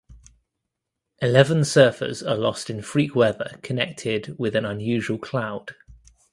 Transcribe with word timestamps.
Eleven 1.21 1.59
surfers 1.59 2.27
are 2.27 2.33
lost 2.35 2.71
in 2.71 2.81
freak 2.81 3.15
weather 3.15 3.59
connected 3.61 4.33
with 4.39 4.55
an 4.55 4.65
unusual 4.65 5.19
cloud. 5.19 5.75